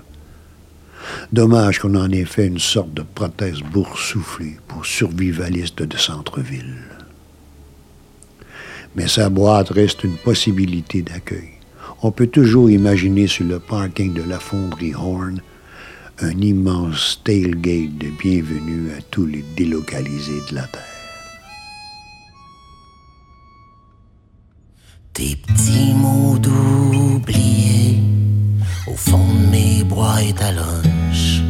Dommage 1.33 1.79
qu'on 1.79 1.95
en 1.95 2.11
ait 2.11 2.25
fait 2.25 2.47
une 2.47 2.59
sorte 2.59 2.95
de 2.95 3.03
prothèse 3.03 3.61
boursouflée 3.61 4.57
pour 4.67 4.87
survivalistes 4.87 5.83
de 5.83 5.97
centre-ville. 5.97 6.77
Mais 8.97 9.09
sa 9.09 9.29
boîte 9.29 9.71
reste 9.71 10.05
une 10.05 10.17
possibilité 10.17 11.03
d'accueil. 11.03 11.51
On 12.03 12.11
peut 12.11 12.27
toujours 12.27 12.71
imaginer 12.71 13.27
sur 13.27 13.45
le 13.45 13.59
parking 13.59 14.15
de 14.15 14.23
la 14.23 14.39
fonderie 14.39 14.95
Horn 14.95 15.41
un 16.21 16.41
immense 16.41 17.21
tailgate 17.25 17.97
de 17.99 18.09
bienvenue 18.21 18.91
à 18.97 19.03
tous 19.11 19.27
les 19.27 19.45
délocalisés 19.57 20.43
de 20.51 20.57
la 20.57 20.67
Terre. 20.67 20.83
Petits 25.15 25.95
mots 25.95 26.39
au 28.91 28.97
fond 28.97 29.27
de 29.43 29.51
mes 29.51 29.85
boîtes 29.85 30.41
à 30.41 30.53
lunch. 30.53 31.43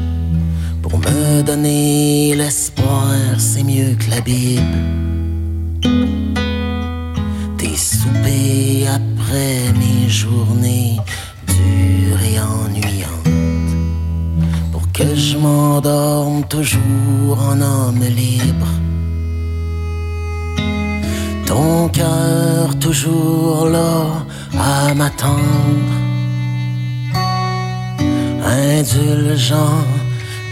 Pour 0.82 0.98
me 0.98 1.42
donner 1.42 2.34
l'espoir, 2.34 3.14
c'est 3.38 3.62
mieux 3.62 3.94
que 4.00 4.10
la 4.10 4.20
Bible. 4.20 4.78
Des 7.58 7.76
soupers 7.76 8.88
après 8.98 9.72
mes 9.82 10.08
journées 10.08 10.96
dures 11.46 12.22
et 12.30 12.40
ennuyantes. 12.40 13.34
Pour 14.72 14.90
que 14.92 15.14
je 15.14 15.36
m'endorme 15.36 16.44
toujours 16.48 17.38
en 17.50 17.60
homme 17.60 18.04
libre 18.04 18.68
ton 21.48 21.88
cœur 21.88 22.78
toujours 22.78 23.66
là 23.70 24.26
à 24.58 24.92
m'attendre, 24.92 25.94
indulgent 28.48 29.84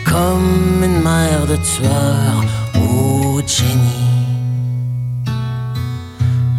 comme 0.04 0.82
une 0.84 1.00
mère 1.02 1.46
de 1.46 1.56
tueur 1.56 2.44
au 2.76 3.40
génie. 3.46 4.12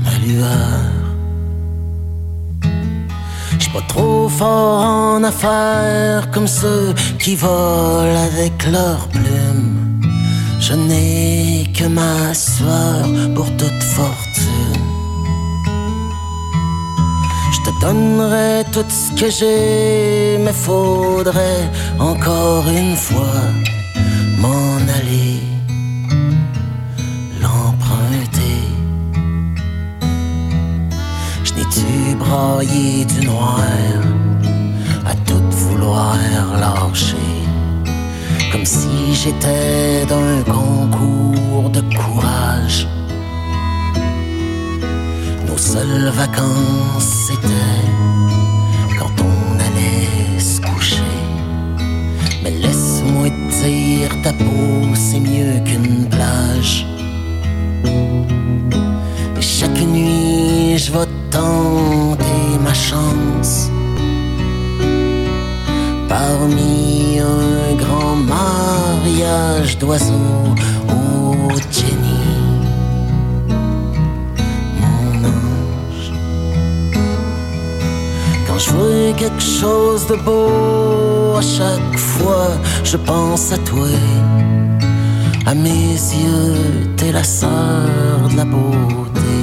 Ma 0.03 0.13
lueur. 0.25 0.97
J'suis 3.59 3.71
pas 3.71 3.85
trop 3.87 4.27
fort 4.29 4.83
en 4.85 5.23
affaires 5.23 6.29
comme 6.31 6.47
ceux 6.47 6.93
qui 7.19 7.35
volent 7.35 8.21
avec 8.31 8.55
leurs 8.71 9.07
plumes. 9.09 10.01
Je 10.59 10.73
n'ai 10.73 11.71
que 11.77 11.85
ma 11.85 12.33
soeur 12.33 13.07
pour 13.35 13.49
toute 13.57 13.83
fortune. 13.83 14.66
Je 17.77 17.81
te 17.81 17.85
donnerai 17.85 18.63
tout 18.71 18.85
ce 18.89 19.11
que 19.11 19.29
j'ai, 19.29 20.37
mais 20.39 20.53
faudrait 20.53 21.69
encore 21.99 22.65
une 22.67 22.95
fois 22.95 23.41
m'en 24.39 24.77
aller, 24.97 25.41
l'emprunter. 27.39 28.63
Je 31.43 31.53
n'ai-tu 31.53 32.15
braillé 32.15 33.05
du 33.05 33.27
noir 33.27 33.59
à 35.05 35.13
tout 35.27 35.43
vouloir 35.51 36.17
lâcher, 36.59 37.17
comme 38.51 38.65
si 38.65 39.13
j'étais 39.13 40.05
d'un 40.07 40.41
concours 40.51 41.69
de 41.69 41.81
courage. 41.95 42.87
Nos 45.57 45.63
seules 45.63 46.09
vacances 46.09 47.13
c'était 47.27 47.81
quand 48.99 49.15
on 49.23 49.55
allait 49.67 50.39
se 50.39 50.61
coucher. 50.61 51.17
Mais 52.43 52.51
laisse-moi 52.51 53.29
dire, 53.63 54.11
ta 54.21 54.33
peau 54.33 54.93
c'est 54.93 55.19
mieux 55.19 55.59
qu'une 55.65 56.07
plage. 56.09 56.85
Et 59.35 59.41
chaque 59.41 59.81
nuit 59.81 60.77
je 60.77 60.91
vais 60.91 61.09
tenter 61.31 62.43
ma 62.63 62.75
chance. 62.75 63.71
Parmi 66.07 67.19
un 67.19 67.75
grand 67.83 68.15
mariage 68.15 69.79
d'oiseaux, 69.79 70.53
oh 70.87 71.49
Jenny, 71.71 72.16
Quand 78.57 78.63
je 78.63 79.13
quelque 79.13 79.39
chose 79.39 80.07
de 80.07 80.15
beau, 80.15 81.35
à 81.37 81.41
chaque 81.41 81.95
fois 81.95 82.49
je 82.83 82.97
pense 82.97 83.51
à 83.51 83.57
toi. 83.59 83.85
À 85.45 85.53
mes 85.53 85.93
yeux, 86.23 86.89
t'es 86.95 87.11
la 87.11 87.23
sœur 87.23 88.17
de 88.31 88.35
la 88.35 88.45
beauté. 88.45 89.37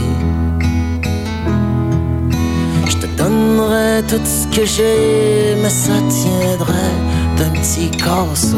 Je 2.88 2.96
te 2.96 3.06
donnerai 3.16 4.02
tout 4.08 4.24
ce 4.24 4.48
que 4.48 4.66
j'ai, 4.66 5.62
mais 5.62 5.70
ça 5.70 5.92
tiendrait 6.08 6.98
d'un 7.36 7.50
petit 7.50 7.92
corso. 7.96 8.56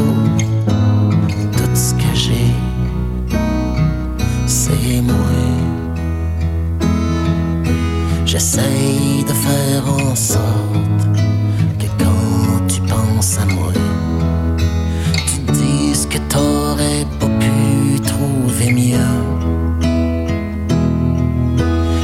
J'essaye 8.39 9.25
de 9.25 9.33
faire 9.33 9.83
en 9.89 10.15
sorte 10.15 11.17
que 11.79 11.87
quand 11.99 12.67
tu 12.69 12.83
penses 12.83 13.39
à 13.39 13.47
moi, 13.47 13.73
tu 15.27 15.41
te 15.41 15.53
dises 15.53 16.05
que 16.05 16.19
t'aurais 16.29 17.07
pas 17.19 17.31
pu 17.41 17.99
trouver 18.03 18.73
mieux. 18.73 19.17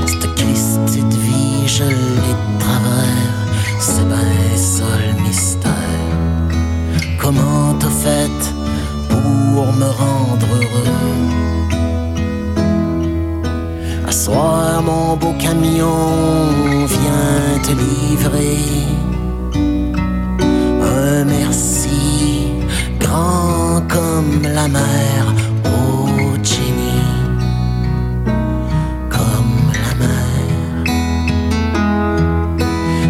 Cette 0.06 0.34
Christie 0.36 1.02
de 1.02 1.16
vie, 1.16 1.66
je 1.66 1.84
l'ai 1.84 2.34
de 2.40 2.58
travers, 2.60 3.46
c'est 3.78 4.08
ben 4.08 4.56
ça 4.56 4.84
le 5.04 5.22
mystère. 5.22 5.70
Comment 7.20 7.74
t'as 7.78 7.90
fait 7.90 8.54
pour 9.10 9.70
me 9.74 9.84
rendre 9.84 10.46
heureux? 10.50 11.41
Soir, 14.24 14.80
mon 14.84 15.16
beau 15.16 15.34
camion 15.36 16.86
vient 16.86 17.58
te 17.64 17.72
livrer 17.72 18.56
un 20.80 21.24
merci 21.24 22.52
grand 23.00 23.82
comme 23.88 24.42
la 24.44 24.68
mer, 24.68 25.34
oh 25.64 26.06
Jenny, 26.40 27.02
comme 29.10 29.72
la 29.84 29.92
mer. 30.04 30.44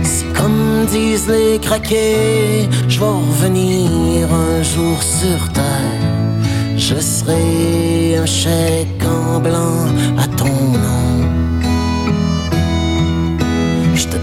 Si 0.03 0.25
comme 0.35 0.87
disent 0.87 1.29
les 1.29 1.59
craqués, 1.59 2.70
je 2.88 2.98
vais 3.01 3.05
revenir 3.05 4.33
un 4.33 4.62
jour 4.62 5.03
sur 5.03 5.53
terre, 5.53 6.33
je 6.79 6.98
serai 6.98 8.16
un 8.16 8.25
chèque 8.25 9.05
en 9.05 9.40
blanc 9.40 9.85
à 10.16 10.27
ton 10.38 10.46
nom. 10.46 11.02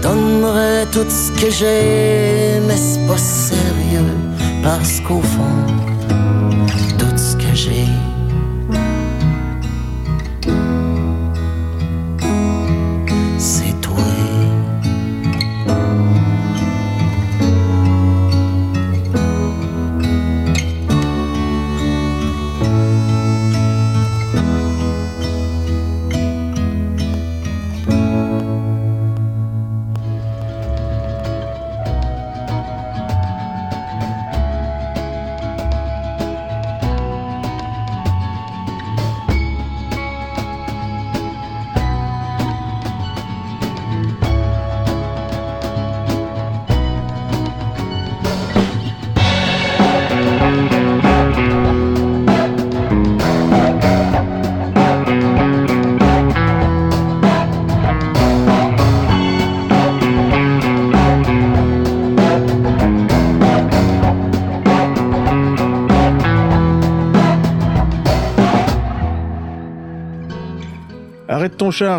Je 0.00 0.08
te 0.08 0.14
donnerai 0.14 0.86
tout 0.92 1.10
ce 1.10 1.30
que 1.32 1.50
j'ai, 1.50 2.58
mais 2.66 2.76
c'est 2.76 3.06
pas 3.06 3.18
sérieux, 3.18 4.16
parce 4.62 4.98
qu'au 5.00 5.20
fond, 5.20 5.66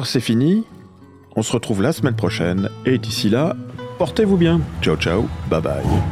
C'est 0.05 0.19
fini. 0.19 0.65
On 1.35 1.43
se 1.43 1.53
retrouve 1.53 1.81
la 1.81 1.93
semaine 1.93 2.15
prochaine. 2.15 2.69
Et 2.85 2.97
d'ici 2.97 3.29
là, 3.29 3.55
portez-vous 3.97 4.37
bien. 4.37 4.59
Ciao 4.81 4.97
ciao, 4.97 5.27
bye 5.49 5.61
bye. 5.61 6.10